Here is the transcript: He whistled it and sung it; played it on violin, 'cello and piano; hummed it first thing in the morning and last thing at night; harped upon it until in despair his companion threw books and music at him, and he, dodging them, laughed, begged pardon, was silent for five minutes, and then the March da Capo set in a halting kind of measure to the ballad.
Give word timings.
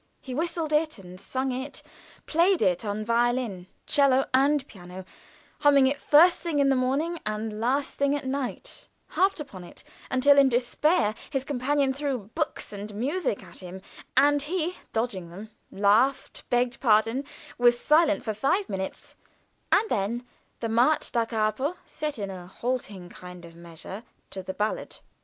He 0.19 0.33
whistled 0.33 0.73
it 0.73 0.97
and 0.97 1.21
sung 1.21 1.51
it; 1.51 1.83
played 2.25 2.63
it 2.63 2.83
on 2.83 3.05
violin, 3.05 3.67
'cello 3.85 4.25
and 4.33 4.67
piano; 4.67 5.05
hummed 5.59 5.85
it 5.87 6.01
first 6.01 6.39
thing 6.39 6.57
in 6.57 6.69
the 6.69 6.75
morning 6.75 7.19
and 7.23 7.59
last 7.59 7.99
thing 7.99 8.15
at 8.15 8.25
night; 8.25 8.87
harped 9.09 9.39
upon 9.39 9.63
it 9.63 9.83
until 10.09 10.39
in 10.39 10.49
despair 10.49 11.13
his 11.29 11.43
companion 11.43 11.93
threw 11.93 12.31
books 12.33 12.73
and 12.73 12.95
music 12.95 13.43
at 13.43 13.59
him, 13.59 13.79
and 14.17 14.41
he, 14.41 14.75
dodging 14.91 15.29
them, 15.29 15.51
laughed, 15.71 16.49
begged 16.49 16.79
pardon, 16.79 17.23
was 17.59 17.79
silent 17.79 18.23
for 18.23 18.33
five 18.33 18.67
minutes, 18.69 19.15
and 19.71 19.87
then 19.87 20.25
the 20.61 20.69
March 20.69 21.11
da 21.11 21.27
Capo 21.27 21.75
set 21.85 22.17
in 22.17 22.31
a 22.31 22.47
halting 22.47 23.07
kind 23.07 23.45
of 23.45 23.53
measure 23.55 24.01
to 24.31 24.41
the 24.41 24.55
ballad. 24.55 24.97